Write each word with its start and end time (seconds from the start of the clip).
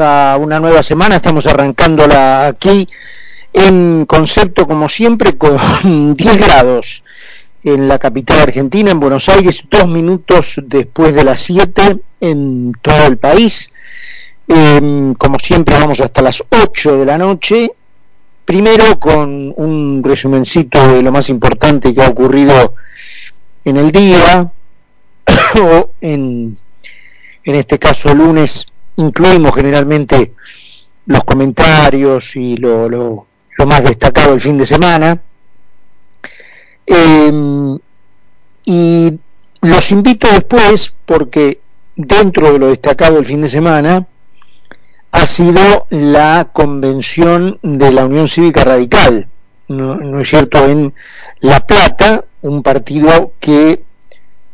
una 0.00 0.58
nueva 0.58 0.82
semana, 0.82 1.16
estamos 1.16 1.46
arrancándola 1.46 2.46
aquí 2.46 2.88
en 3.52 4.06
concepto 4.06 4.66
como 4.66 4.88
siempre 4.88 5.36
con 5.36 6.14
10 6.14 6.38
grados 6.38 7.02
en 7.62 7.86
la 7.86 7.98
capital 7.98 8.40
argentina, 8.40 8.92
en 8.92 9.00
Buenos 9.00 9.28
Aires, 9.28 9.62
dos 9.70 9.86
minutos 9.88 10.58
después 10.64 11.14
de 11.14 11.24
las 11.24 11.42
7 11.42 11.98
en 12.22 12.72
todo 12.80 13.06
el 13.08 13.18
país. 13.18 13.70
Em, 14.48 15.12
como 15.14 15.38
siempre 15.38 15.76
vamos 15.78 16.00
hasta 16.00 16.22
las 16.22 16.42
8 16.48 16.96
de 16.96 17.04
la 17.04 17.18
noche, 17.18 17.70
primero 18.46 18.98
con 18.98 19.52
un 19.54 20.02
resumencito 20.02 20.94
de 20.94 21.02
lo 21.02 21.12
más 21.12 21.28
importante 21.28 21.92
que 21.94 22.02
ha 22.02 22.08
ocurrido 22.08 22.74
en 23.66 23.76
el 23.76 23.92
día, 23.92 24.50
o 25.60 25.90
en, 26.00 26.56
en 27.44 27.54
este 27.54 27.78
caso 27.78 28.14
lunes 28.14 28.66
incluimos 29.00 29.54
generalmente 29.54 30.34
los 31.06 31.24
comentarios 31.24 32.36
y 32.36 32.56
lo, 32.56 32.88
lo, 32.88 33.26
más 33.66 33.82
destacado 33.82 34.32
el 34.34 34.40
fin 34.40 34.56
de 34.56 34.66
semana. 34.66 35.20
Em, 36.86 37.78
y 38.64 39.18
los 39.60 39.90
invito 39.90 40.28
después 40.32 40.94
porque 41.04 41.60
dentro 41.96 42.52
de 42.52 42.58
lo 42.58 42.68
destacado 42.68 43.18
el 43.18 43.26
fin 43.26 43.42
de 43.42 43.48
semana 43.48 44.06
ha 45.12 45.26
sido 45.26 45.86
la 45.90 46.48
convención 46.52 47.58
de 47.62 47.90
la 47.92 48.06
Unión 48.06 48.28
Cívica 48.28 48.64
Radical, 48.64 49.28
¿no, 49.68 50.20
es 50.20 50.28
cierto? 50.28 50.64
En 50.64 50.94
La 51.40 51.60
Plata, 51.60 52.24
un 52.42 52.62
partido 52.62 53.32
que 53.40 53.82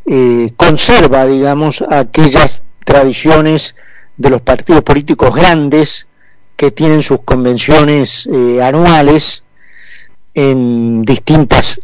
eh, 0.05 0.53
conserva, 0.57 1.25
digamos, 1.25 1.83
aquellas 1.83 2.63
tradiciones 2.83 3.75
de 4.17 4.29
los 4.29 4.41
partidos 4.41 4.83
políticos 4.83 5.33
grandes 5.33 6.07
que 6.55 6.71
tienen 6.71 7.01
sus 7.01 7.21
convenciones 7.21 8.27
eh, 8.31 8.61
anuales 8.61 9.43
en 10.33 11.03
distintas 11.03 11.81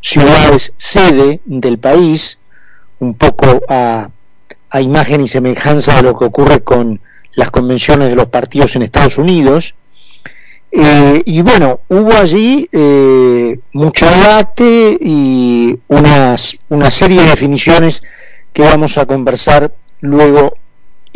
ciudades 0.00 0.72
sede 0.76 1.40
del 1.44 1.78
país, 1.78 2.38
un 2.98 3.14
poco 3.14 3.62
a, 3.68 4.10
a 4.70 4.80
imagen 4.80 5.20
y 5.20 5.28
semejanza 5.28 5.96
de 5.96 6.02
lo 6.02 6.18
que 6.18 6.24
ocurre 6.24 6.60
con 6.60 7.00
las 7.34 7.50
convenciones 7.50 8.08
de 8.08 8.16
los 8.16 8.26
partidos 8.26 8.76
en 8.76 8.82
Estados 8.82 9.18
Unidos. 9.18 9.74
Eh, 10.70 11.22
y 11.24 11.40
bueno, 11.40 11.80
hubo 11.88 12.12
allí 12.12 12.68
eh, 12.72 13.58
mucho 13.72 14.06
debate 14.06 14.98
y 15.00 15.78
unas, 15.88 16.58
una 16.68 16.90
serie 16.90 17.22
de 17.22 17.28
definiciones 17.28 18.02
que 18.52 18.62
vamos 18.62 18.98
a 18.98 19.06
conversar 19.06 19.72
luego 20.00 20.57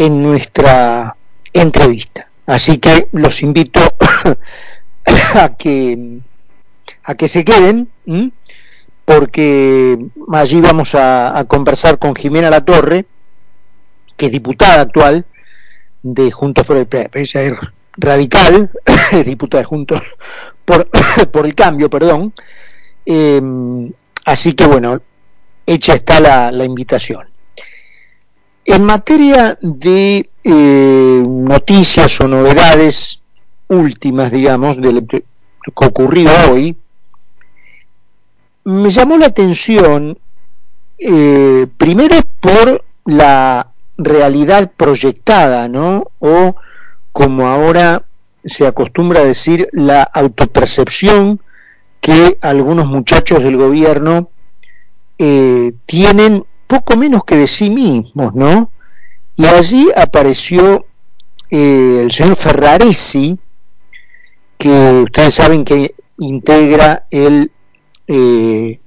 en 0.03 0.21
nuestra 0.21 1.17
entrevista. 1.53 2.29
Así 2.47 2.79
que 2.79 3.09
los 3.13 3.41
invito 3.43 3.81
a 5.35 5.49
que 5.57 6.19
a 7.05 7.15
que 7.15 7.29
se 7.29 7.45
queden, 7.45 7.89
porque 9.05 9.99
allí 10.33 10.61
vamos 10.61 10.95
a, 10.95 11.45
conversar 11.47 11.99
con 11.99 12.15
Jimena 12.17 12.51
Latorre, 12.51 13.07
que 14.17 14.27
es 14.27 14.33
diputada 14.33 14.83
actual 14.83 15.25
de 16.03 16.31
Juntos 16.33 16.67
por 16.67 16.77
el 16.77 16.89
Radical, 17.97 18.71
diputada 19.25 19.63
de 19.63 19.67
Juntos 19.67 20.03
por, 20.65 20.89
por 21.31 21.47
el 21.47 21.55
Cambio, 21.55 21.89
perdón. 21.89 22.33
Eh, 23.07 23.41
así 24.25 24.55
que 24.55 24.67
bueno, 24.67 25.01
hecha 25.65 25.95
está 25.95 26.19
la 26.51 26.65
invitación. 26.65 27.32
En 28.65 28.85
materia 28.85 29.59
de 29.61 30.31
eh, 30.45 31.25
noticias 31.27 32.21
o 32.21 32.29
novedades 32.29 33.21
últimas, 33.69 34.31
digamos, 34.31 34.77
de 34.77 34.93
lo 34.93 35.07
que 35.07 35.25
ocurrió 35.75 36.31
hoy, 36.51 36.77
me 38.65 38.91
llamó 38.91 39.17
la 39.17 39.27
atención 39.27 40.19
eh, 40.99 41.67
primero 41.77 42.17
por 42.41 42.85
la 43.07 43.69
realidad 43.99 44.71
proyectada, 44.77 45.67
¿no? 45.69 46.11
O 46.21 46.55
como 47.11 47.49
ahora 47.49 48.05
se 48.45 48.67
acostumbra 48.67 49.21
a 49.21 49.25
decir, 49.25 49.69
la 49.73 50.03
autopercepción 50.03 51.41
que 52.01 52.39
algunos 52.41 52.87
muchachos 52.87 53.43
del 53.43 53.57
gobierno 53.57 54.29
eh, 55.19 55.73
tienen 55.87 56.45
poco 56.73 56.97
menos 56.97 57.25
que 57.25 57.37
de 57.37 57.47
sí 57.47 57.69
mismos, 57.69 58.35
¿no? 58.35 58.71
Y 59.37 59.45
allí 59.45 59.91
apareció 59.95 60.87
eh, 61.51 62.01
el 62.05 62.11
señor 62.11 62.37
Ferraresi, 62.37 63.39
que 64.57 65.03
ustedes 65.05 65.35
saben 65.35 65.67
que 65.67 65.95
integra 66.17 67.05
el 67.11 67.53
eh, 68.07 68.81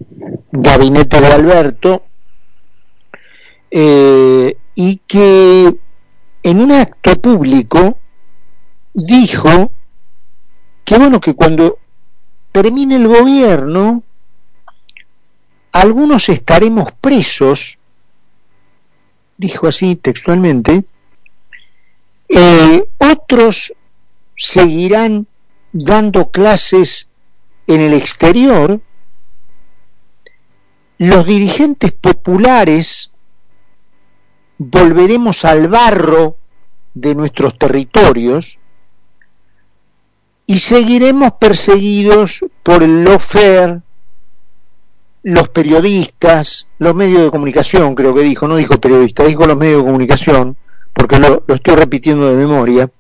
gabinete 0.52 1.22
de 1.22 1.28
Alberto, 1.28 2.04
eh, 3.70 4.58
y 4.74 4.98
que 5.06 5.76
en 6.42 6.62
un 6.62 6.72
acto 6.72 7.22
público 7.22 8.00
dijo 8.96 9.72
que 10.84 10.98
bueno 10.98 11.22
que 11.22 11.36
cuando 11.36 11.78
termine 12.52 12.96
el 12.96 13.08
gobierno 13.08 14.02
algunos 15.76 16.30
estaremos 16.30 16.94
presos 16.94 17.78
dijo 19.36 19.68
así 19.68 19.98
textualmente 19.98 20.86
eh, 22.30 22.88
otros 22.98 23.74
seguirán 24.38 25.28
dando 25.74 26.32
clases 26.32 27.10
en 27.68 27.82
el 27.82 27.94
exterior 27.94 28.80
los 30.98 31.26
dirigentes 31.26 31.92
populares 31.92 33.12
volveremos 34.58 35.44
al 35.44 35.68
barro 35.68 36.38
de 36.94 37.16
nuestros 37.16 37.58
territorios 37.58 38.60
y 40.48 40.60
seguiremos 40.60 41.34
perseguidos 41.34 42.46
por 42.64 42.82
el 42.82 43.04
lofer, 43.04 43.82
los 45.26 45.50
periodistas, 45.50 46.68
los 46.78 46.94
medios 46.94 47.24
de 47.24 47.32
comunicación, 47.32 47.96
creo 47.96 48.14
que 48.14 48.22
dijo, 48.22 48.48
no 48.48 48.58
dijo 48.58 48.80
periodista, 48.80 49.24
dijo 49.24 49.48
los 49.48 49.58
medios 49.58 49.80
de 49.80 49.86
comunicación, 49.86 50.56
porque 50.94 51.18
lo, 51.18 51.44
estoy 51.48 51.76
repitiendo 51.76 52.30
de 52.30 52.36
memoria, 52.36 52.92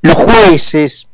los 0.00 0.14
jueces, 0.14 1.06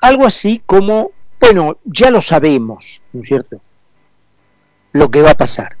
algo 0.00 0.24
así 0.24 0.62
como, 0.64 1.10
bueno, 1.40 1.78
ya 1.84 2.12
lo 2.12 2.22
sabemos, 2.22 3.02
¿no 3.12 3.22
es 3.22 3.28
cierto? 3.28 3.60
Lo 4.92 5.10
que 5.10 5.22
va 5.22 5.32
a 5.32 5.36
pasar. 5.36 5.76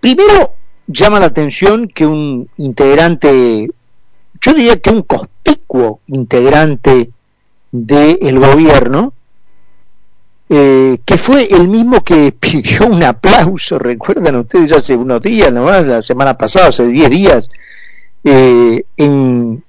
Primero, 0.00 0.54
llama 0.88 1.20
la 1.20 1.26
atención 1.26 1.86
que 1.86 2.04
un 2.04 2.50
integrante, 2.56 3.70
yo 4.40 4.54
diría 4.54 4.80
que 4.80 4.90
un 4.90 5.02
conspicuo 5.02 6.00
integrante 6.08 7.10
del 7.70 8.40
gobierno, 8.40 9.14
eh, 10.54 10.98
que 11.06 11.16
fue 11.16 11.44
el 11.50 11.66
mismo 11.66 12.04
que 12.04 12.30
pidió 12.38 12.86
un 12.86 13.02
aplauso, 13.02 13.78
recuerdan 13.78 14.36
ustedes 14.36 14.72
hace 14.72 14.94
unos 14.94 15.22
días, 15.22 15.50
nomás, 15.50 15.86
la 15.86 16.02
semana 16.02 16.36
pasada, 16.36 16.66
hace 16.66 16.86
10 16.86 17.10
días, 17.10 17.50
eh, 18.22 18.84
en, 18.98 19.64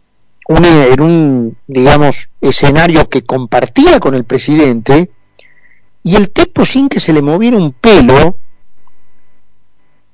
un, 0.50 1.58
digamos, 1.68 2.28
escenario 2.42 3.08
que 3.08 3.24
compartía 3.24 4.02
con 4.02 4.14
el 4.14 4.26
presidente, 4.26 5.10
y 6.04 6.18
el 6.18 6.32
tipo 6.32 6.66
sin 6.66 6.90
que 6.90 7.00
se 7.00 7.14
le 7.14 7.22
moviera 7.22 7.56
un 7.56 7.72
pelo, 7.72 8.36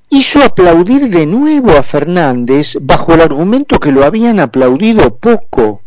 hizo 0.08 0.40
aplaudir 0.40 1.10
de 1.10 1.26
nuevo 1.26 1.72
a 1.72 1.82
Fernández 1.82 2.78
bajo 2.80 3.14
el 3.14 3.22
argumento 3.22 3.80
que 3.80 3.90
lo 3.90 4.04
habían 4.04 4.38
aplaudido 4.38 5.16
poco. 5.16 5.82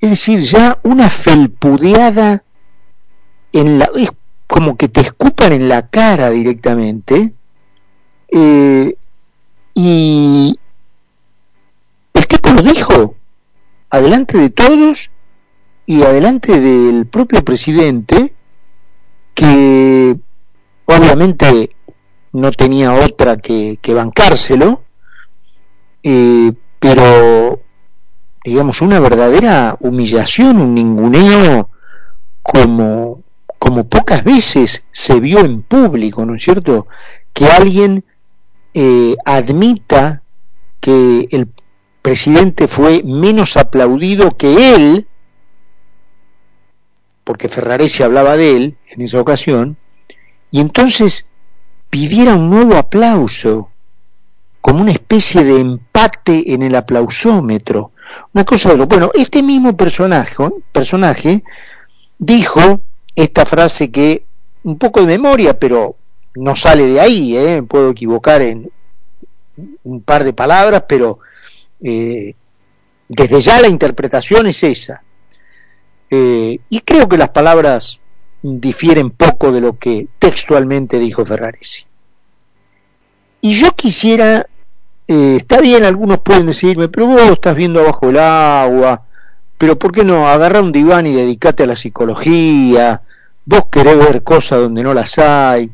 Es 0.00 0.08
decir, 0.08 0.40
ya 0.40 0.78
una 0.82 1.10
felpudeada 1.10 2.42
en 3.52 3.78
la 3.78 3.90
es 3.96 4.10
como 4.46 4.76
que 4.76 4.88
te 4.88 5.00
escupan 5.00 5.52
en 5.52 5.68
la 5.68 5.88
cara 5.88 6.30
directamente 6.30 7.32
eh, 8.28 8.94
y 9.74 10.58
el 12.14 12.26
tipo 12.26 12.50
lo 12.50 12.62
dijo 12.62 13.14
adelante 13.90 14.38
de 14.38 14.50
todos 14.50 15.10
y 15.86 16.02
adelante 16.02 16.60
del 16.60 17.06
propio 17.06 17.44
presidente 17.44 18.34
que 19.34 20.16
obviamente 20.84 21.70
no 22.32 22.50
tenía 22.52 22.92
otra 22.92 23.38
que, 23.38 23.78
que 23.80 23.94
bancárselo, 23.94 24.82
eh, 26.02 26.52
pero 26.78 27.60
digamos 28.44 28.80
una 28.80 29.00
verdadera 29.00 29.76
humillación, 29.80 30.60
un 30.60 30.74
ninguneo 30.74 31.70
como, 32.42 33.22
como 33.60 33.84
pocas 33.84 34.24
veces 34.24 34.84
se 34.90 35.20
vio 35.20 35.40
en 35.40 35.60
público, 35.62 36.24
¿no 36.24 36.34
es 36.34 36.42
cierto? 36.42 36.88
Que 37.34 37.44
alguien 37.44 38.04
eh, 38.72 39.16
admita 39.26 40.22
que 40.80 41.28
el 41.30 41.46
presidente 42.00 42.68
fue 42.68 43.02
menos 43.04 43.58
aplaudido 43.58 44.34
que 44.38 44.74
él, 44.74 45.08
porque 47.22 47.50
Ferraresi 47.50 48.02
hablaba 48.02 48.38
de 48.38 48.56
él 48.56 48.76
en 48.88 49.02
esa 49.02 49.20
ocasión, 49.20 49.76
y 50.50 50.60
entonces 50.60 51.26
pidiera 51.90 52.36
un 52.36 52.48
nuevo 52.48 52.76
aplauso, 52.76 53.68
como 54.62 54.80
una 54.80 54.92
especie 54.92 55.44
de 55.44 55.60
empate 55.60 56.54
en 56.54 56.62
el 56.62 56.74
aplausómetro. 56.74 57.92
Una 58.32 58.44
cosa 58.44 58.70
de 58.70 58.78
lo 58.78 58.86
bueno, 58.86 59.10
este 59.12 59.42
mismo 59.42 59.76
personaje, 59.76 60.48
personaje 60.72 61.44
dijo 62.18 62.80
esta 63.14 63.44
frase 63.46 63.90
que 63.90 64.24
un 64.62 64.78
poco 64.78 65.00
de 65.00 65.06
memoria, 65.06 65.58
pero 65.58 65.96
no 66.34 66.56
sale 66.56 66.86
de 66.86 67.00
ahí, 67.00 67.36
¿eh? 67.36 67.62
puedo 67.62 67.90
equivocar 67.90 68.42
en 68.42 68.70
un 69.84 70.02
par 70.02 70.24
de 70.24 70.32
palabras, 70.32 70.84
pero 70.88 71.18
eh, 71.82 72.34
desde 73.08 73.40
ya 73.40 73.60
la 73.60 73.68
interpretación 73.68 74.46
es 74.46 74.62
esa. 74.62 75.02
Eh, 76.10 76.58
y 76.68 76.80
creo 76.80 77.08
que 77.08 77.18
las 77.18 77.30
palabras 77.30 78.00
difieren 78.42 79.10
poco 79.10 79.52
de 79.52 79.60
lo 79.60 79.78
que 79.78 80.08
textualmente 80.18 80.98
dijo 80.98 81.24
Ferraresi. 81.24 81.84
Y 83.42 83.58
yo 83.58 83.72
quisiera, 83.72 84.46
está 85.06 85.60
bien, 85.60 85.84
algunos 85.84 86.18
pueden 86.18 86.46
decirme, 86.46 86.88
pero 86.88 87.06
vos 87.06 87.22
estás 87.22 87.54
viendo 87.54 87.80
abajo 87.80 88.10
el 88.10 88.18
agua, 88.18 89.06
pero 89.60 89.78
¿por 89.78 89.92
qué 89.92 90.04
no 90.06 90.26
agarra 90.26 90.62
un 90.62 90.72
diván 90.72 91.06
y 91.06 91.12
dedicate 91.12 91.64
a 91.64 91.66
la 91.66 91.76
psicología? 91.76 93.02
Vos 93.44 93.64
querés 93.70 93.98
ver 93.98 94.22
cosas 94.22 94.58
donde 94.60 94.82
no 94.82 94.94
las 94.94 95.18
hay. 95.18 95.70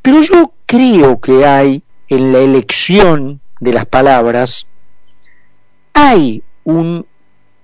Pero 0.00 0.22
yo 0.22 0.52
creo 0.64 1.20
que 1.20 1.44
hay 1.44 1.82
en 2.06 2.32
la 2.32 2.38
elección 2.38 3.40
de 3.58 3.72
las 3.72 3.84
palabras, 3.86 4.68
hay 5.92 6.44
un 6.62 7.04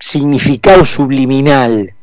significado 0.00 0.84
subliminal, 0.84 1.94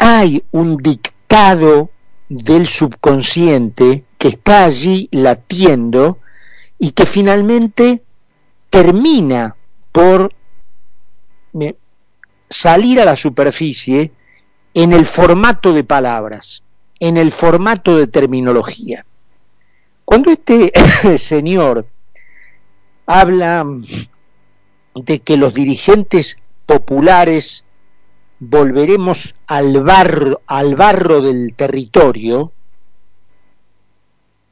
hay 0.00 0.42
un 0.50 0.78
dictado 0.78 1.90
del 2.28 2.66
subconsciente 2.66 4.06
que 4.18 4.26
está 4.26 4.64
allí 4.64 5.08
latiendo 5.12 6.18
y 6.80 6.90
que 6.90 7.06
finalmente 7.06 8.02
termina 8.70 9.54
por 9.92 10.34
salir 12.54 13.00
a 13.00 13.04
la 13.04 13.16
superficie 13.16 14.12
en 14.74 14.92
el 14.92 15.06
formato 15.06 15.72
de 15.72 15.82
palabras, 15.82 16.62
en 17.00 17.16
el 17.16 17.32
formato 17.32 17.96
de 17.98 18.06
terminología. 18.06 19.04
Cuando 20.04 20.30
este 20.30 20.72
señor 21.18 21.86
habla 23.06 23.66
de 24.94 25.18
que 25.18 25.36
los 25.36 25.52
dirigentes 25.52 26.38
populares 26.64 27.64
volveremos 28.38 29.34
al 29.48 29.82
barro, 29.82 30.40
al 30.46 30.76
barro 30.76 31.20
del 31.20 31.54
territorio, 31.56 32.52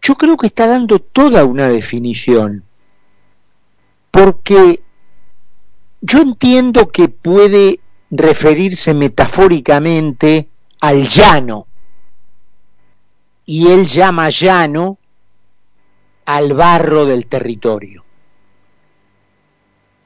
yo 0.03 0.17
creo 0.17 0.37
que 0.37 0.49
está 0.49 0.67
dando 0.67 0.99
toda 0.99 1.45
una 1.45 1.69
definición, 1.69 2.65
porque 4.11 4.83
yo 6.01 6.21
entiendo 6.21 6.89
que 6.89 7.09
puede 7.09 7.79
referirse 8.13 8.93
metafóricamente 8.93 10.47
al 10.81 11.09
llano, 11.09 11.67
y 13.47 13.69
él 13.69 13.87
llama 13.87 14.29
llano 14.29 14.99
al 16.27 16.53
barro 16.53 17.07
del 17.07 17.27
territorio. 17.27 18.05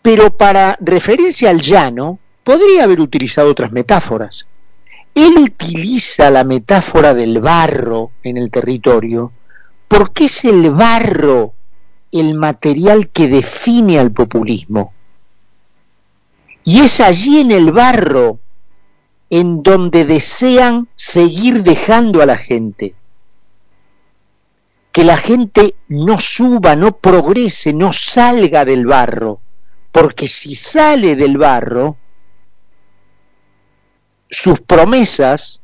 Pero 0.00 0.36
para 0.36 0.78
referirse 0.80 1.48
al 1.48 1.60
llano, 1.60 2.20
podría 2.44 2.84
haber 2.84 3.00
utilizado 3.00 3.50
otras 3.50 3.72
metáforas. 3.72 4.46
Él 5.12 5.36
utiliza 5.38 6.30
la 6.30 6.44
metáfora 6.44 7.12
del 7.12 7.40
barro 7.40 8.12
en 8.22 8.36
el 8.36 8.50
territorio 8.50 9.32
porque 9.88 10.26
es 10.26 10.44
el 10.44 10.70
barro 10.70 11.54
el 12.12 12.34
material 12.34 13.08
que 13.08 13.26
define 13.26 13.98
al 13.98 14.12
populismo. 14.12 14.92
Y 16.66 16.80
es 16.80 17.00
allí 17.00 17.38
en 17.38 17.52
el 17.52 17.70
barro 17.70 18.40
en 19.30 19.62
donde 19.62 20.04
desean 20.04 20.88
seguir 20.96 21.62
dejando 21.62 22.22
a 22.22 22.26
la 22.26 22.36
gente. 22.36 22.96
Que 24.90 25.04
la 25.04 25.16
gente 25.16 25.76
no 25.86 26.18
suba, 26.18 26.74
no 26.74 26.96
progrese, 26.96 27.72
no 27.72 27.92
salga 27.92 28.64
del 28.64 28.84
barro. 28.84 29.38
Porque 29.92 30.26
si 30.26 30.56
sale 30.56 31.14
del 31.14 31.38
barro, 31.38 31.98
sus 34.28 34.58
promesas, 34.58 35.60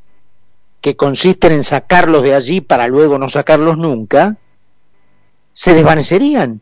que 0.81 0.95
consisten 0.95 1.51
en 1.51 1.65
sacarlos 1.65 2.23
de 2.23 2.37
allí 2.37 2.61
para 2.61 2.87
luego 2.87 3.19
no 3.19 3.29
sacarlos 3.29 3.77
nunca, 3.77 4.37
se 5.53 5.75
desvanecerían. 5.75 6.61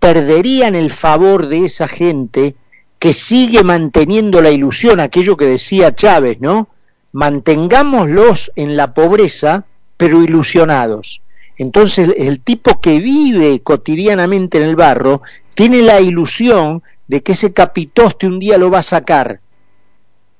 Perderían 0.00 0.74
el 0.74 0.90
favor 0.90 1.46
de 1.46 1.66
esa 1.66 1.86
gente 1.86 2.56
que 2.98 3.12
sigue 3.12 3.62
manteniendo 3.62 4.40
la 4.40 4.50
ilusión, 4.50 5.00
aquello 5.00 5.36
que 5.36 5.44
decía 5.44 5.94
Chávez, 5.94 6.40
¿no? 6.40 6.68
Mantengámoslos 7.12 8.52
en 8.56 8.76
la 8.76 8.94
pobreza, 8.94 9.64
pero 9.96 10.22
ilusionados. 10.22 11.20
Entonces 11.58 12.12
el 12.16 12.40
tipo 12.40 12.80
que 12.80 12.98
vive 12.98 13.60
cotidianamente 13.60 14.58
en 14.58 14.64
el 14.64 14.76
barro 14.76 15.22
tiene 15.54 15.82
la 15.82 16.00
ilusión 16.00 16.82
de 17.08 17.22
que 17.22 17.32
ese 17.32 17.52
capitoste 17.52 18.26
un 18.26 18.38
día 18.38 18.58
lo 18.58 18.70
va 18.70 18.80
a 18.80 18.82
sacar, 18.82 19.40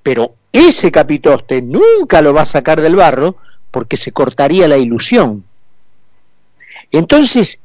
pero 0.03 0.35
ese 0.53 0.91
capitoste 0.91 1.63
nunca 1.63 2.21
lo 2.21 2.35
va 2.35 2.43
a 2.43 2.47
sacar 2.47 2.81
del 2.81 2.97
barro 2.97 3.37
porque 3.71 3.97
se 3.97 4.13
cortaría 4.13 4.69
la 4.69 4.77
ilusión. 4.77 5.45
Entonces, 6.91 7.61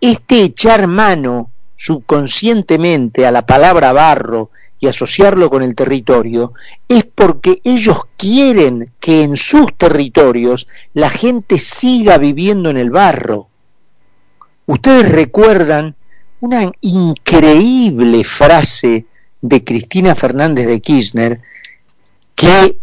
este 0.00 0.42
echar 0.42 0.86
mano 0.86 1.50
subconscientemente 1.76 3.26
a 3.26 3.30
la 3.30 3.46
palabra 3.46 3.92
barro 3.92 4.50
y 4.80 4.86
asociarlo 4.86 5.50
con 5.50 5.62
el 5.62 5.74
territorio 5.74 6.52
es 6.88 7.04
porque 7.04 7.60
ellos 7.64 8.00
quieren 8.16 8.90
que 9.00 9.22
en 9.22 9.36
sus 9.36 9.74
territorios 9.76 10.66
la 10.92 11.08
gente 11.10 11.58
siga 11.58 12.18
viviendo 12.18 12.70
en 12.70 12.76
el 12.76 12.90
barro. 12.90 13.48
Ustedes 14.66 15.10
recuerdan 15.10 15.94
una 16.40 16.70
increíble 16.80 18.24
frase 18.24 19.06
de 19.40 19.64
Cristina 19.64 20.14
Fernández 20.14 20.66
de 20.66 20.80
Kirchner 20.80 21.40
que 22.34 22.78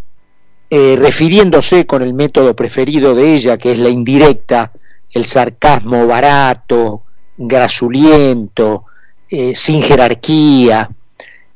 eh, 0.69 0.95
refiriéndose 0.97 1.85
con 1.85 2.01
el 2.01 2.13
método 2.13 2.55
preferido 2.55 3.13
de 3.13 3.35
ella, 3.35 3.57
que 3.57 3.73
es 3.73 3.79
la 3.79 3.89
indirecta, 3.89 4.71
el 5.11 5.25
sarcasmo 5.25 6.07
barato, 6.07 7.03
grasuliento, 7.47 8.85
eh, 9.29 9.53
sin 9.55 9.81
jerarquía, 9.81 10.89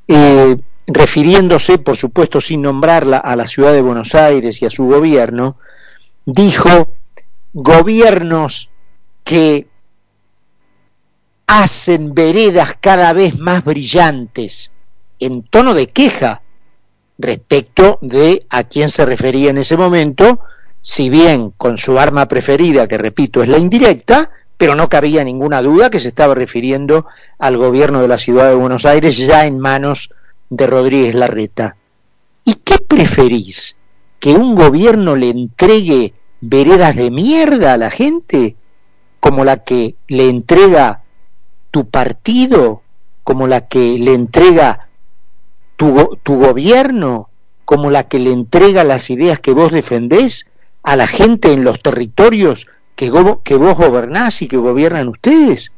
eh, 0.08 0.58
refiriéndose, 0.88 1.78
por 1.78 1.98
supuesto, 1.98 2.40
sin 2.42 2.62
nombrarla, 2.62 3.18
a 3.18 3.36
la 3.36 3.48
ciudad 3.48 3.74
de 3.74 3.82
Buenos 3.82 4.16
Aires 4.16 4.62
y 4.62 4.66
a 4.66 4.70
su 4.70 4.86
gobierno, 4.86 5.58
dijo 6.26 6.90
gobiernos 7.54 8.70
que 9.24 9.68
hacen 11.48 12.14
veredas 12.14 12.76
cada 12.80 13.14
vez 13.14 13.38
más 13.38 13.64
brillantes, 13.64 14.72
en 15.20 15.44
tono 15.44 15.74
de 15.74 15.88
queja 15.88 16.42
respecto 17.18 17.98
de 18.02 18.46
a 18.50 18.66
quién 18.66 18.90
se 18.90 19.06
refería 19.06 19.50
en 19.50 19.58
ese 19.58 19.78
momento, 19.78 20.42
si 20.82 21.10
bien 21.10 21.52
con 21.52 21.78
su 21.78 21.98
arma 21.98 22.28
preferida, 22.28 22.88
que 22.88 22.98
repito 22.98 23.42
es 23.42 23.50
la 23.50 23.58
indirecta, 23.58 24.32
pero 24.58 24.76
no 24.76 24.90
cabía 24.90 25.24
ninguna 25.24 25.62
duda 25.62 25.90
que 25.90 26.00
se 26.00 26.08
estaba 26.08 26.36
refiriendo 26.36 27.06
al 27.40 27.58
gobierno 27.58 28.02
de 28.02 28.08
la 28.08 28.18
ciudad 28.18 28.48
de 28.50 28.56
Buenos 28.56 28.86
Aires 28.86 29.18
ya 29.18 29.46
en 29.46 29.60
manos 29.60 30.10
de 30.50 30.68
Rodríguez 30.68 31.16
Larreta. 31.16 31.76
¿Y 32.44 32.56
qué 32.56 32.78
preferís? 32.78 33.76
¿Que 34.20 34.34
un 34.34 34.56
gobierno 34.56 35.16
le 35.16 35.30
entregue 35.30 36.14
veredas 36.42 36.96
de 36.96 37.12
mierda 37.12 37.74
a 37.74 37.78
la 37.78 37.90
gente? 37.90 38.56
como 39.26 39.44
la 39.44 39.64
que 39.64 39.96
le 40.08 40.30
entrega 40.30 41.02
tu 41.72 41.90
partido, 41.90 42.84
como 43.24 43.48
la 43.48 43.62
que 43.62 43.98
le 43.98 44.14
entrega 44.14 44.90
tu, 45.78 45.92
gobierno, 46.24 47.30
como 47.66 47.90
la 47.90 48.08
que 48.08 48.20
le 48.20 48.32
entrega 48.32 48.84
las 48.84 49.10
ideas 49.10 49.40
que 49.40 49.52
vos 49.52 49.72
defendés 49.72 50.46
a 50.84 50.96
la 50.96 51.08
gente 51.08 51.54
en 51.54 51.64
los 51.64 51.82
territorios 51.82 52.68
que, 52.96 53.10
vos 53.10 53.78
gobernás 53.78 54.42
y 54.42 54.48
que 54.48 54.58
gobiernan 54.58 55.10
ustedes? 55.10 55.72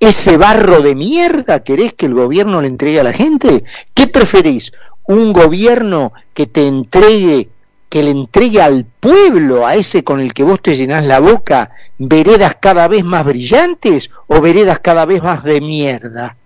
¿Ese 0.00 0.36
barro 0.36 0.80
de 0.80 0.94
mierda 0.94 1.62
querés 1.64 1.92
que 1.92 2.06
el 2.06 2.14
gobierno 2.14 2.60
le 2.60 2.68
entregue 2.68 3.00
a 3.00 3.04
la 3.04 3.12
gente? 3.12 3.64
¿Qué 3.94 4.06
preferís? 4.06 4.72
¿Un 5.06 5.32
gobierno 5.32 6.12
que 6.34 6.46
te 6.46 6.66
entregue, 6.66 7.48
que 7.88 8.02
le 8.02 8.10
entregue 8.10 8.62
al 8.62 8.84
pueblo, 8.84 9.66
a 9.66 9.74
ese 9.74 10.04
con 10.04 10.20
el 10.20 10.32
que 10.32 10.44
vos 10.44 10.62
te 10.62 10.76
llenás 10.76 11.04
la 11.04 11.18
boca, 11.18 11.70
veredas 11.98 12.56
cada 12.60 12.86
vez 12.86 13.04
más 13.04 13.24
brillantes 13.24 14.10
o 14.28 14.40
veredas 14.40 14.78
cada 14.78 15.04
vez 15.04 15.22
más 15.22 15.42
de 15.42 15.60
mierda? 15.60 16.36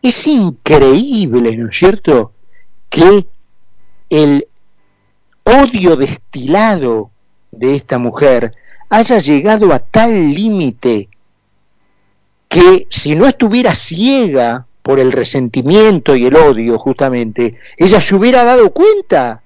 Es 0.00 0.26
increíble, 0.26 1.56
¿no 1.56 1.70
es 1.70 1.78
cierto?, 1.78 2.32
que 2.88 3.26
el 4.10 4.48
odio 5.44 5.96
destilado 5.96 7.11
de 7.52 7.76
esta 7.76 7.98
mujer 7.98 8.54
haya 8.88 9.18
llegado 9.18 9.72
a 9.72 9.78
tal 9.78 10.34
límite 10.34 11.08
que 12.48 12.86
si 12.90 13.14
no 13.14 13.26
estuviera 13.26 13.74
ciega 13.74 14.66
por 14.82 14.98
el 14.98 15.12
resentimiento 15.12 16.16
y 16.16 16.26
el 16.26 16.36
odio 16.36 16.78
justamente, 16.78 17.58
ella 17.76 18.00
se 18.00 18.14
hubiera 18.14 18.44
dado 18.44 18.72
cuenta 18.72 19.42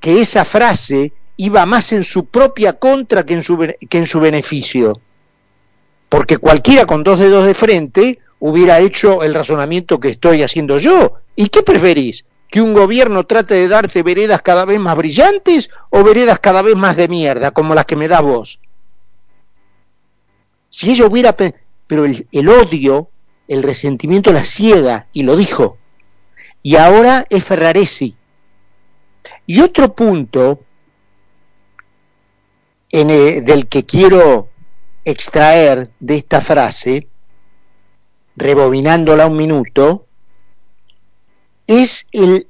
que 0.00 0.20
esa 0.20 0.44
frase 0.44 1.12
iba 1.36 1.64
más 1.66 1.92
en 1.92 2.02
su 2.02 2.26
propia 2.26 2.72
contra 2.72 3.24
que 3.24 3.34
en 3.34 3.42
su, 3.42 3.58
que 3.58 3.98
en 3.98 4.06
su 4.06 4.18
beneficio. 4.18 5.00
Porque 6.08 6.38
cualquiera 6.38 6.86
con 6.86 7.04
dos 7.04 7.20
dedos 7.20 7.46
de 7.46 7.54
frente 7.54 8.18
hubiera 8.40 8.80
hecho 8.80 9.22
el 9.22 9.34
razonamiento 9.34 10.00
que 10.00 10.08
estoy 10.08 10.42
haciendo 10.42 10.78
yo. 10.78 11.14
¿Y 11.36 11.48
qué 11.48 11.62
preferís? 11.62 12.24
¿Que 12.52 12.60
un 12.60 12.74
gobierno 12.74 13.24
trate 13.24 13.54
de 13.54 13.66
darte 13.66 14.02
veredas 14.02 14.42
cada 14.42 14.66
vez 14.66 14.78
más 14.78 14.94
brillantes 14.94 15.70
o 15.88 16.04
veredas 16.04 16.38
cada 16.38 16.60
vez 16.60 16.76
más 16.76 16.98
de 16.98 17.08
mierda, 17.08 17.50
como 17.50 17.74
las 17.74 17.86
que 17.86 17.96
me 17.96 18.08
da 18.08 18.20
vos? 18.20 18.60
Si 20.68 20.90
ella 20.90 21.06
hubiera... 21.06 21.34
Pero 21.34 22.04
el, 22.04 22.26
el 22.30 22.48
odio, 22.50 23.08
el 23.48 23.62
resentimiento 23.62 24.34
la 24.34 24.44
ciega, 24.44 25.06
y 25.14 25.22
lo 25.22 25.34
dijo. 25.34 25.78
Y 26.60 26.76
ahora 26.76 27.24
es 27.30 27.42
Ferraresi. 27.42 28.14
Y 29.46 29.60
otro 29.60 29.94
punto 29.94 30.60
en 32.90 33.08
del 33.46 33.66
que 33.66 33.86
quiero 33.86 34.50
extraer 35.06 35.88
de 36.00 36.16
esta 36.16 36.42
frase, 36.42 37.08
rebobinándola 38.36 39.26
un 39.26 39.38
minuto, 39.38 40.06
es 41.66 42.06
el, 42.12 42.46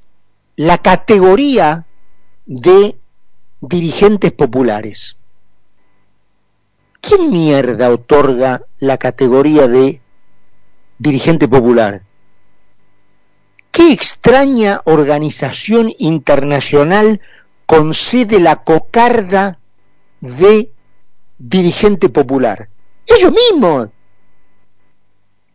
la 0.56 0.78
categoría 0.78 1.86
de 2.46 2.96
dirigentes 3.60 4.32
populares. 4.32 5.16
¿Quién 7.00 7.30
mierda 7.30 7.90
otorga 7.90 8.62
la 8.78 8.96
categoría 8.96 9.66
de 9.68 10.00
dirigente 10.98 11.48
popular? 11.48 12.02
¿Qué 13.72 13.90
extraña 13.90 14.82
organización 14.84 15.92
internacional 15.98 17.20
concede 17.66 18.38
la 18.38 18.62
cocarda 18.62 19.58
de 20.20 20.70
dirigente 21.38 22.08
popular? 22.08 22.68
Ellos 23.06 23.32
mismos. 23.32 23.88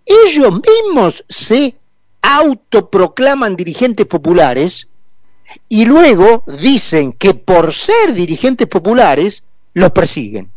Ellos 0.06 0.52
mismos 0.52 1.24
se 1.30 1.76
autoproclaman 2.22 3.56
dirigentes 3.56 4.06
populares 4.06 4.88
y 5.70 5.86
luego 5.86 6.44
dicen 6.46 7.14
que 7.14 7.34
por 7.34 7.74
ser 7.74 8.14
dirigentes 8.14 8.68
populares 8.68 9.44
los 9.74 9.92
persiguen. 9.92 10.52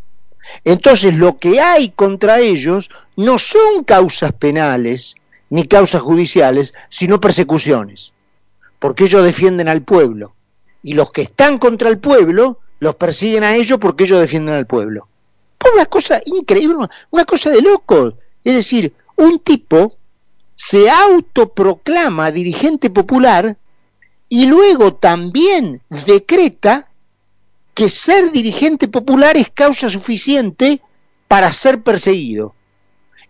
Entonces 0.64 1.14
lo 1.14 1.38
que 1.38 1.60
hay 1.60 1.90
contra 1.90 2.40
ellos 2.40 2.90
no 3.16 3.38
son 3.38 3.84
causas 3.84 4.32
penales 4.32 5.14
ni 5.48 5.66
causas 5.66 6.02
judiciales, 6.02 6.74
sino 6.88 7.20
persecuciones, 7.20 8.12
porque 8.78 9.04
ellos 9.04 9.24
defienden 9.24 9.68
al 9.68 9.82
pueblo 9.82 10.34
y 10.82 10.94
los 10.94 11.10
que 11.12 11.22
están 11.22 11.58
contra 11.58 11.88
el 11.88 11.98
pueblo 11.98 12.58
los 12.78 12.94
persiguen 12.94 13.44
a 13.44 13.54
ellos 13.54 13.78
porque 13.78 14.04
ellos 14.04 14.20
defienden 14.20 14.54
al 14.54 14.66
pueblo. 14.66 15.08
Una 15.74 15.86
cosa 15.86 16.20
increíble, 16.24 16.88
una 17.10 17.24
cosa 17.24 17.50
de 17.50 17.60
locos. 17.60 18.14
Es 18.42 18.54
decir, 18.54 18.94
un 19.16 19.40
tipo 19.40 19.94
se 20.62 20.90
autoproclama 20.90 22.30
dirigente 22.30 22.90
popular 22.90 23.56
y 24.28 24.44
luego 24.44 24.92
también 24.92 25.80
decreta 25.88 26.90
que 27.72 27.88
ser 27.88 28.30
dirigente 28.30 28.86
popular 28.86 29.38
es 29.38 29.48
causa 29.48 29.88
suficiente 29.88 30.82
para 31.28 31.50
ser 31.54 31.82
perseguido 31.82 32.54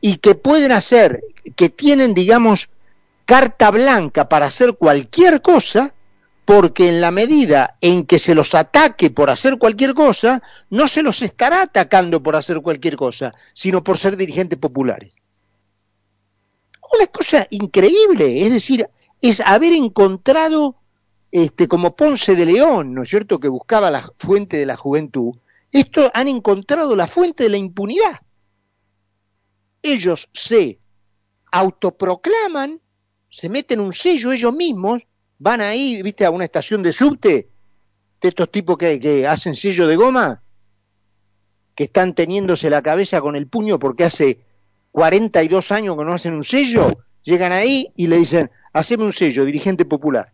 y 0.01 0.17
que 0.17 0.35
pueden 0.35 0.73
hacer, 0.73 1.23
que 1.55 1.69
tienen, 1.69 2.15
digamos, 2.15 2.69
carta 3.27 3.71
blanca 3.71 4.29
para 4.29 4.47
hacer 4.47 4.75
cualquier 4.75 5.41
cosa, 5.41 5.95
porque 6.45 6.89
en 6.89 7.01
la 7.01 7.13
medida 7.13 7.77
en 7.81 8.07
que 8.07 8.19
se 8.19 8.35
los 8.35 8.57
ataque 8.57 9.09
por 9.09 9.31
hacer 9.31 9.57
cualquier 9.57 9.95
cosa, 9.95 10.43
no 10.69 10.89
se 10.89 11.05
los 11.05 11.23
estará 11.23 11.63
atacando 11.63 12.25
por 12.25 12.35
hacer 12.35 12.61
cualquier 12.61 12.97
cosa, 12.97 13.33
sino 13.53 13.85
por 13.85 13.99
ser 13.99 14.17
dirigentes 14.17 14.59
populares 14.59 15.20
una 16.93 17.07
cosa 17.07 17.47
increíble, 17.51 18.47
es 18.47 18.53
decir, 18.53 18.89
es 19.21 19.41
haber 19.41 19.73
encontrado, 19.73 20.77
este, 21.31 21.69
como 21.69 21.95
Ponce 21.95 22.35
de 22.35 22.47
León, 22.47 22.95
¿no 22.95 23.03
es 23.03 23.11
cierto?, 23.11 23.39
que 23.39 23.49
buscaba 23.49 23.91
la 23.91 24.11
fuente 24.19 24.57
de 24.57 24.67
la 24.67 24.77
juventud, 24.77 25.37
esto 25.73 26.11
han 26.15 26.29
encontrado 26.29 26.97
la 26.97 27.07
fuente 27.07 27.45
de 27.45 27.51
la 27.51 27.57
impunidad. 27.57 28.21
Ellos 29.83 30.29
se 30.33 30.79
autoproclaman, 31.53 32.81
se 33.31 33.49
meten 33.49 33.81
un 33.81 33.93
sello 33.93 34.33
ellos 34.33 34.53
mismos, 34.53 35.03
van 35.39 35.61
ahí, 35.61 36.03
viste, 36.03 36.25
a 36.25 36.31
una 36.31 36.45
estación 36.45 36.83
de 36.83 36.93
subte, 36.93 37.49
de 38.21 38.29
estos 38.29 38.51
tipos 38.51 38.77
que, 38.77 38.99
que 39.01 39.27
hacen 39.27 39.55
sello 39.55 39.87
de 39.87 39.97
goma, 39.97 40.43
que 41.75 41.85
están 41.85 42.15
teniéndose 42.15 42.69
la 42.69 42.83
cabeza 42.83 43.21
con 43.21 43.37
el 43.37 43.47
puño 43.47 43.79
porque 43.79 44.05
hace 44.05 44.41
42 44.93 45.73
años 45.73 45.97
que 45.97 46.05
no 46.05 46.13
hacen 46.13 46.35
un 46.35 46.45
sello, 46.45 47.05
llegan 47.23 47.53
ahí 47.53 47.93
y 47.97 48.07
le 48.07 48.17
dicen, 48.17 48.51
haceme 48.73 49.05
un 49.05 49.13
sello, 49.13 49.45
dirigente 49.45 49.85
popular. 49.85 50.33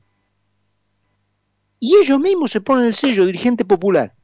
Y 1.79 1.97
ellos 1.97 2.19
mismos 2.19 2.51
se 2.51 2.61
ponen 2.61 2.87
el 2.87 2.95
sello, 2.95 3.27
dirigente 3.27 3.65
popular. 3.65 4.15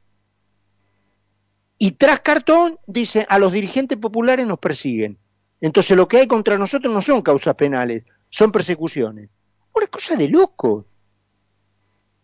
Y 1.77 1.91
tras 1.91 2.21
cartón 2.21 2.79
dicen, 2.87 3.25
a 3.29 3.39
los 3.39 3.51
dirigentes 3.51 3.97
populares 3.97 4.47
nos 4.47 4.59
persiguen. 4.59 5.17
Entonces 5.61 5.95
lo 5.95 6.07
que 6.07 6.17
hay 6.17 6.27
contra 6.27 6.57
nosotros 6.57 6.93
no 6.93 7.01
son 7.01 7.21
causas 7.21 7.55
penales, 7.55 8.03
son 8.29 8.51
persecuciones. 8.51 9.29
Una 9.73 9.87
cosa 9.87 10.15
de 10.15 10.27
loco. 10.27 10.85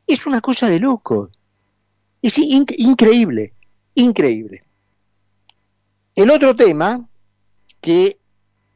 Es 0.07 0.25
una 0.25 0.41
cosa 0.41 0.67
de 0.67 0.79
loco. 0.79 1.29
Es 2.21 2.37
increíble, 2.37 3.53
increíble. 3.95 4.63
El 6.15 6.31
otro 6.31 6.55
tema 6.55 7.08
que 7.81 8.19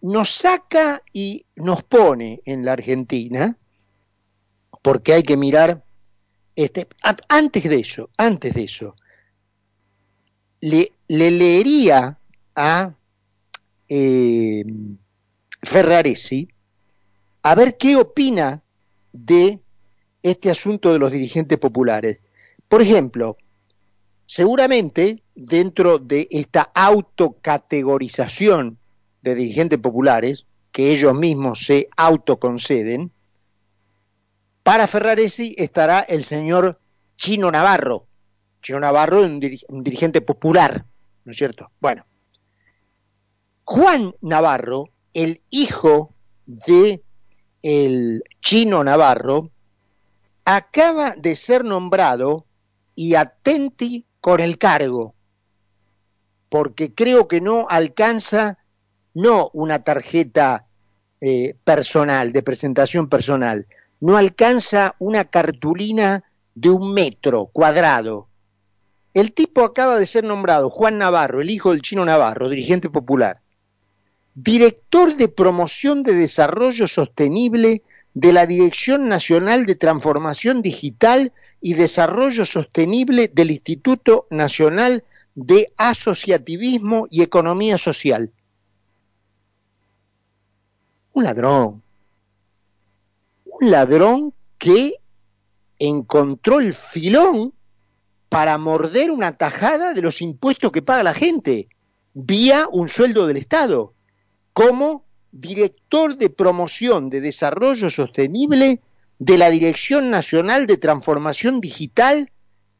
nos 0.02 0.30
saca 0.30 1.02
y 1.14 1.46
nos 1.56 1.84
pone 1.84 2.42
en 2.46 2.66
la 2.66 2.74
Argentina, 2.74 3.58
porque 4.82 5.14
hay 5.14 5.24
que 5.24 5.38
mirar, 5.38 5.84
este, 6.56 6.88
antes 7.30 7.64
de 7.64 7.80
eso, 7.80 8.10
antes 8.18 8.54
de 8.54 8.64
eso, 8.64 8.96
le, 10.60 10.92
leería 11.08 12.18
a 12.56 12.94
eh, 13.88 14.66
Ferraresi 15.62 16.50
a 17.42 17.56
ver 17.56 17.78
qué 17.78 17.96
opina 17.96 18.62
de 19.12 19.60
este 20.22 20.50
asunto 20.50 20.92
de 20.92 21.00
los 21.00 21.12
dirigentes 21.12 21.60
populares. 21.60 22.20
Por 22.68 22.82
ejemplo, 22.82 23.38
seguramente 24.26 25.24
dentro 25.36 26.00
de 26.00 26.28
esta 26.32 26.72
autocategorización 26.74 28.80
de 29.24 29.36
dirigentes 29.36 29.80
populares, 29.80 30.46
que 30.72 30.92
ellos 30.92 31.16
mismos 31.16 31.66
se 31.66 31.90
autoconceden, 31.98 33.12
para 34.64 34.88
Ferraresi 34.88 35.56
estará 35.58 36.00
el 36.02 36.24
señor 36.24 36.80
Chino 37.18 37.52
Navarro. 37.52 38.06
Chino 38.62 38.80
Navarro 38.80 39.20
es 39.20 39.66
un, 39.70 39.84
dirigente 39.84 40.22
popular, 40.22 40.86
¿no 41.26 41.32
es 41.32 41.38
cierto? 41.38 41.70
Bueno, 41.80 42.06
Juan 43.66 44.16
Navarro, 44.22 44.90
el 45.14 45.42
hijo 45.50 46.14
de 46.46 47.02
el 47.62 48.24
Chino 48.42 48.84
Navarro, 48.84 49.52
acaba 50.46 51.12
de 51.12 51.36
ser 51.36 51.64
nombrado 51.64 52.46
y 52.96 53.16
atenti 53.16 54.06
con 54.22 54.40
el 54.40 54.58
cargo, 54.58 55.14
porque 56.50 56.94
creo 56.94 57.28
que 57.28 57.42
no 57.42 57.68
alcanza 57.70 58.58
no 59.14 59.50
una 59.54 59.84
tarjeta 59.84 60.66
eh, 61.22 61.56
personal, 61.64 62.34
de 62.34 62.44
presentación 62.44 63.10
personal, 63.10 63.68
no 64.00 64.18
alcanza 64.18 64.96
una 65.00 65.26
cartulina 65.26 66.24
de 66.56 66.70
un 66.70 66.94
metro 66.94 67.46
cuadrado. 67.46 68.28
El 69.14 69.32
tipo 69.32 69.64
acaba 69.64 69.98
de 69.98 70.08
ser 70.08 70.24
nombrado 70.24 70.70
Juan 70.70 70.98
Navarro, 70.98 71.42
el 71.42 71.50
hijo 71.50 71.72
del 71.72 71.82
chino 71.82 72.04
Navarro, 72.04 72.50
dirigente 72.50 72.90
popular, 72.90 73.40
director 74.34 75.16
de 75.16 75.28
promoción 75.28 76.04
de 76.04 76.14
desarrollo 76.14 76.88
sostenible 76.88 77.84
de 78.14 78.34
la 78.34 78.46
Dirección 78.46 79.08
Nacional 79.08 79.66
de 79.66 79.76
Transformación 79.76 80.62
Digital 80.62 81.32
y 81.62 81.76
Desarrollo 81.76 82.46
Sostenible 82.46 83.30
del 83.34 83.52
Instituto 83.52 84.28
Nacional 84.30 85.04
de 85.36 85.72
Asociativismo 85.78 87.08
y 87.10 87.22
Economía 87.22 87.78
Social. 87.78 88.32
Un 91.14 91.24
ladrón, 91.24 91.84
un 93.46 93.72
ladrón 93.72 94.34
que 94.58 94.96
encontró 95.80 96.60
el 96.60 96.74
filón 96.74 97.54
para 98.30 98.58
morder 98.58 99.12
una 99.12 99.32
tajada 99.32 99.94
de 99.94 100.02
los 100.02 100.22
impuestos 100.22 100.72
que 100.72 100.82
paga 100.82 101.04
la 101.04 101.14
gente, 101.14 101.68
vía 102.14 102.68
un 102.72 102.90
sueldo 102.90 103.28
del 103.28 103.38
Estado, 103.38 103.94
como 104.54 105.06
director 105.32 106.18
de 106.18 106.30
promoción 106.30 107.10
de 107.10 107.22
desarrollo 107.22 107.90
sostenible 107.90 108.82
de 109.20 109.38
la 109.38 109.50
Dirección 109.50 110.10
Nacional 110.10 110.68
de 110.68 110.78
Transformación 110.78 111.62
Digital 111.62 112.32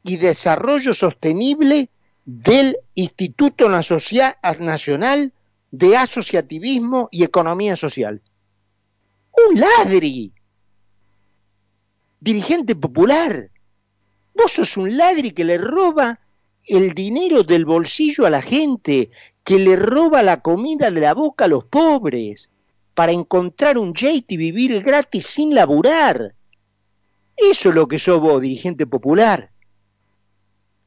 y 0.02 0.16
Desarrollo 0.16 0.92
Sostenible 0.92 1.88
del 2.24 2.76
Instituto 2.94 3.68
Nacional 3.68 5.32
de 5.76 5.96
Asociativismo 5.96 7.08
y 7.10 7.24
Economía 7.24 7.76
Social. 7.76 8.22
Un 9.48 9.58
ladri, 9.58 10.32
dirigente 12.20 12.76
popular. 12.76 13.50
Vos 14.34 14.52
sos 14.52 14.76
un 14.76 14.96
ladri 14.96 15.32
que 15.32 15.42
le 15.42 15.58
roba 15.58 16.20
el 16.64 16.94
dinero 16.94 17.42
del 17.42 17.64
bolsillo 17.64 18.24
a 18.24 18.30
la 18.30 18.40
gente, 18.40 19.10
que 19.42 19.58
le 19.58 19.74
roba 19.74 20.22
la 20.22 20.40
comida 20.42 20.92
de 20.92 21.00
la 21.00 21.12
boca 21.12 21.46
a 21.46 21.48
los 21.48 21.64
pobres, 21.64 22.50
para 22.94 23.10
encontrar 23.10 23.76
un 23.76 23.94
jet 23.94 24.30
y 24.30 24.36
vivir 24.36 24.80
gratis 24.80 25.26
sin 25.26 25.56
laburar. 25.56 26.36
Eso 27.36 27.70
es 27.70 27.74
lo 27.74 27.88
que 27.88 27.98
sos 27.98 28.20
vos, 28.20 28.40
dirigente 28.40 28.86
popular. 28.86 29.50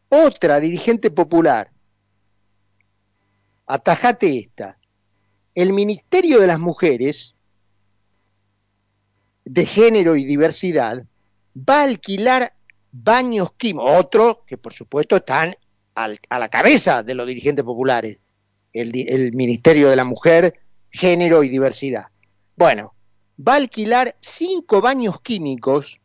Otra 0.07 0.61
dirigente 0.61 1.11
popular. 1.11 1.71
Atajate 3.65 4.39
esta. 4.39 4.76
El 5.57 5.73
Ministerio 5.73 6.39
de 6.39 6.45
las 6.45 6.59
Mujeres, 6.59 7.33
de 9.43 9.65
Género 9.65 10.15
y 10.15 10.23
Diversidad, 10.23 11.03
va 11.57 11.79
a 11.79 11.85
alquilar 11.85 12.53
baños 12.91 13.53
químicos, 13.57 13.89
otro 13.91 14.43
que 14.45 14.57
por 14.57 14.73
supuesto 14.73 15.15
están 15.15 15.55
a 15.95 16.37
la 16.37 16.49
cabeza 16.49 17.01
de 17.01 17.15
los 17.15 17.25
dirigentes 17.25 17.65
populares, 17.65 18.19
el, 18.71 19.33
Ministerio 19.33 19.89
de 19.89 19.95
la 19.95 20.03
Mujer, 20.03 20.59
Género 20.91 21.41
y 21.41 21.49
Diversidad. 21.49 22.05
Bueno, 22.55 22.93
va 23.35 23.53
a 23.53 23.55
alquilar 23.55 24.15
cinco 24.21 24.79
baños 24.79 25.21
químicos 25.21 25.99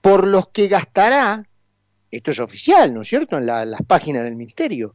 por 0.00 0.28
los 0.28 0.50
que 0.50 0.68
gastará, 0.68 1.44
esto 2.08 2.30
es 2.30 2.38
oficial, 2.38 2.94
¿no 2.94 3.02
es 3.02 3.08
cierto?, 3.08 3.36
en 3.36 3.46
las 3.46 3.82
páginas 3.84 4.22
del 4.22 4.36
Ministerio, 4.36 4.94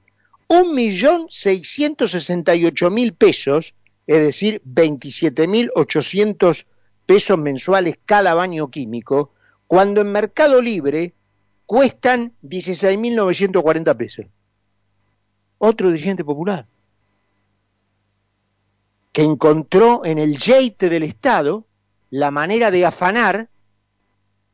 un 0.62 0.76
millón 0.76 1.28
seiscientos 1.30 2.16
y 2.30 2.90
mil 2.92 3.14
pesos, 3.14 3.74
es 4.08 4.22
decir, 4.22 4.62
veintisiete 4.64 5.48
mil 5.48 5.72
ochocientos 5.76 6.66
pesos 7.06 7.38
mensuales 7.38 7.96
cada 8.06 8.34
baño 8.34 8.70
químico, 8.70 9.34
cuando 9.68 10.02
en 10.02 10.12
Mercado 10.12 10.62
Libre 10.62 11.14
cuestan 11.66 12.34
16.940 12.44 13.98
pesos. 13.98 14.26
Otro 15.58 15.90
dirigente 15.90 16.24
popular 16.24 16.68
que 19.14 19.24
encontró 19.24 20.04
en 20.04 20.18
el 20.18 20.38
yeite 20.38 20.90
del 20.90 21.04
Estado 21.04 21.66
la 22.10 22.32
manera 22.32 22.72
de 22.72 22.86
afanar 22.86 23.48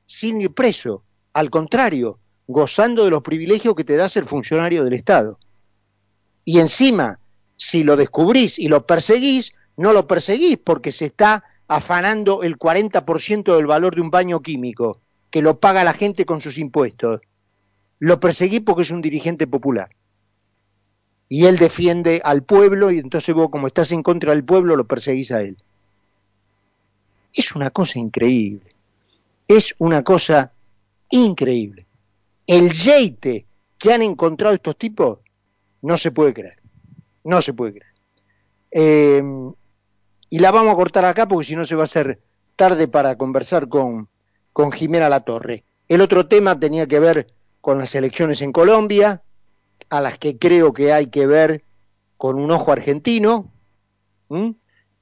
sin 0.06 0.42
ir 0.42 0.54
preso, 0.54 1.04
al 1.34 1.50
contrario, 1.50 2.20
gozando 2.48 3.06
de 3.06 3.10
los 3.10 3.24
privilegios 3.24 3.74
que 3.74 3.86
te 3.86 3.96
da 3.96 4.10
ser 4.10 4.26
funcionario 4.26 4.84
del 4.84 4.94
Estado. 4.94 5.40
Y 6.46 6.60
encima, 6.60 7.20
si 7.58 7.84
lo 7.84 7.96
descubrís 7.96 8.58
y 8.60 8.68
lo 8.68 8.86
perseguís, 8.86 9.54
no 9.78 9.94
lo 9.94 10.08
perseguís 10.08 10.58
porque 10.58 10.92
se 10.92 11.06
está 11.06 11.44
afanando 11.68 12.44
el 12.44 12.58
40% 12.58 13.56
del 13.56 13.68
valor 13.68 13.96
de 13.96 14.02
un 14.02 14.10
baño 14.10 14.42
químico, 14.42 15.00
que 15.30 15.42
lo 15.42 15.60
paga 15.60 15.84
la 15.84 15.94
gente 15.94 16.26
con 16.26 16.42
sus 16.42 16.58
impuestos. 16.58 17.22
Lo 18.00 18.20
perseguís 18.20 18.62
porque 18.62 18.82
es 18.82 18.92
un 18.92 19.02
dirigente 19.02 19.46
popular. 19.46 19.90
Y 21.28 21.46
él 21.46 21.58
defiende 21.58 22.22
al 22.24 22.44
pueblo 22.44 22.92
y 22.92 22.98
entonces 22.98 23.36
vos 23.36 23.50
como 23.52 23.68
estás 23.68 23.92
en 23.92 24.02
contra 24.02 24.32
del 24.32 24.44
pueblo 24.44 24.76
lo 24.76 24.86
perseguís 24.86 25.32
a 25.32 25.42
él. 25.42 25.58
Es 27.34 27.54
una 27.56 27.70
cosa 27.70 28.00
increíble. 28.00 28.74
Es 29.48 29.76
una 29.78 30.04
cosa 30.04 30.52
increíble. 31.12 31.86
El 32.48 32.72
yeite 32.72 33.46
que 33.78 33.94
han 33.94 34.02
encontrado 34.02 34.56
estos 34.56 34.76
tipos 34.78 35.20
no 35.82 35.98
se 35.98 36.12
puede 36.12 36.34
creer. 36.34 36.60
No 37.24 37.42
se 37.42 37.54
puede 37.54 37.74
creer. 37.74 37.94
Eh, 38.72 39.24
y 40.30 40.40
la 40.40 40.52
vamos 40.52 40.74
a 40.74 40.76
cortar 40.76 41.06
acá 41.06 41.28
porque 41.28 41.48
si 41.48 41.56
no 41.56 41.64
se 41.64 41.76
va 41.76 41.82
a 41.82 41.86
hacer 41.86 42.20
tarde 42.56 42.88
para 42.88 43.18
conversar 43.18 43.68
con, 43.68 44.10
con 44.54 44.72
Jimena 44.72 45.10
Latorre. 45.10 45.64
El 45.88 46.02
otro 46.02 46.28
tema 46.28 46.60
tenía 46.60 46.88
que 46.88 47.00
ver 47.00 47.28
con 47.62 47.80
las 47.80 47.96
elecciones 47.96 48.42
en 48.42 48.52
Colombia, 48.52 49.24
a 49.90 50.02
las 50.02 50.18
que 50.18 50.38
creo 50.38 50.74
que 50.74 50.94
hay 50.94 51.08
que 51.08 51.26
ver 51.26 51.64
con 52.18 52.38
un 52.38 52.52
ojo 52.52 52.72
argentino, 52.72 53.52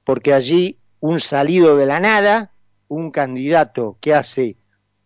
porque 0.04 0.32
allí 0.32 0.78
un 1.00 1.20
salido 1.20 1.76
de 1.76 1.86
la 1.86 2.00
nada, 2.00 2.52
un 2.88 3.10
candidato 3.10 3.98
que 4.00 4.14
hace 4.14 4.56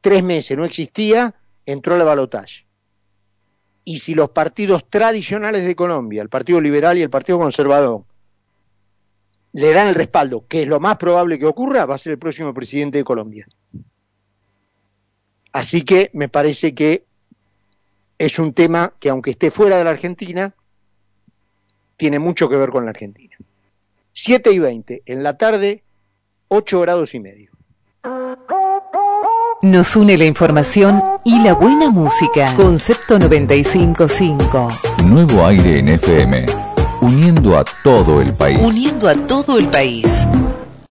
tres 0.00 0.22
meses 0.22 0.56
no 0.56 0.64
existía, 0.64 1.34
entró 1.66 1.94
a 1.94 1.98
la 1.98 2.04
balotaje. 2.04 2.66
Y 3.84 3.98
si 3.98 4.14
los 4.14 4.30
partidos 4.30 4.88
tradicionales 4.88 5.64
de 5.64 5.74
Colombia, 5.74 6.22
el 6.22 6.28
Partido 6.28 6.60
Liberal 6.60 6.98
y 6.98 7.02
el 7.02 7.10
Partido 7.10 7.38
Conservador, 7.38 8.04
le 9.52 9.72
dan 9.72 9.88
el 9.88 9.94
respaldo, 9.94 10.46
que 10.48 10.62
es 10.62 10.68
lo 10.68 10.80
más 10.80 10.96
probable 10.96 11.38
que 11.38 11.46
ocurra, 11.46 11.84
va 11.84 11.96
a 11.96 11.98
ser 11.98 12.12
el 12.12 12.18
próximo 12.18 12.54
presidente 12.54 12.98
de 12.98 13.04
Colombia. 13.04 13.46
Así 15.52 15.82
que 15.82 16.10
me 16.14 16.28
parece 16.28 16.74
que 16.74 17.04
es 18.18 18.38
un 18.38 18.54
tema 18.54 18.94
que 18.98 19.10
aunque 19.10 19.32
esté 19.32 19.50
fuera 19.50 19.76
de 19.76 19.84
la 19.84 19.90
Argentina, 19.90 20.54
tiene 21.96 22.18
mucho 22.18 22.48
que 22.48 22.56
ver 22.56 22.70
con 22.70 22.84
la 22.84 22.90
Argentina. 22.90 23.36
7 24.14 24.52
y 24.52 24.58
20, 24.58 25.02
en 25.06 25.22
la 25.22 25.36
tarde, 25.36 25.82
8 26.48 26.80
grados 26.80 27.14
y 27.14 27.20
medio. 27.20 27.50
Nos 29.64 29.94
une 29.94 30.18
la 30.18 30.24
información 30.24 31.00
y 31.22 31.38
la 31.38 31.54
buena 31.54 31.88
música. 31.88 32.52
Concepto 32.56 33.16
955. 33.16 34.68
Nuevo 35.04 35.46
aire 35.46 35.78
en 35.78 35.88
FM 35.90 36.46
uniendo 37.00 37.56
a 37.56 37.64
todo 37.84 38.20
el 38.20 38.34
país. 38.34 38.58
Uniendo 38.60 39.08
a 39.08 39.14
todo 39.14 39.60
el 39.60 39.68
país. 39.68 40.26